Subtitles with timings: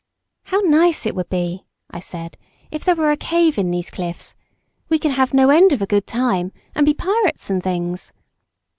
[0.45, 2.35] "How nice it would be," I said,
[2.71, 4.33] "if there were a cave in these cliffs;
[4.89, 8.11] we could have no end of a good time and be pirates and things!"